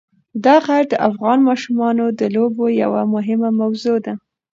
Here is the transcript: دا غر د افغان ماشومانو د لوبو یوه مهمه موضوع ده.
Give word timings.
دا 0.45 0.55
غر 0.65 0.83
د 0.89 0.93
افغان 1.09 1.39
ماشومانو 1.49 2.05
د 2.19 2.21
لوبو 2.35 2.65
یوه 2.83 3.01
مهمه 3.13 3.49
موضوع 3.59 3.97
ده. 4.05 4.13